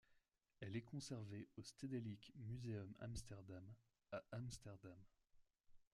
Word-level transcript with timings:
Elle 0.61 0.75
est 0.75 0.81
conservée 0.81 1.47
au 1.57 1.61
Stedelijk 1.63 2.33
Museum 2.47 2.91
Amsterdam, 3.01 3.63
à 4.11 4.23
Amsterdam. 4.31 4.97